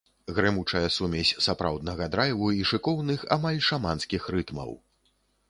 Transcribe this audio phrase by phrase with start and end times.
[0.35, 4.77] Грымучая сумесь сапраўднага драйву і шыкоўных, амаль шаманскіх рытмаў.